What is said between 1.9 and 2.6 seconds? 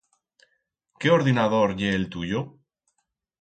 el tuyo?